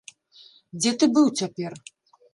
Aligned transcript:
Дзе 0.79 0.91
ты 1.03 1.09
быў 1.19 1.27
цяпер? 1.43 1.71